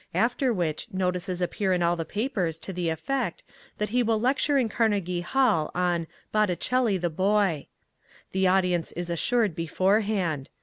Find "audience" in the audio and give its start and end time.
8.47-8.91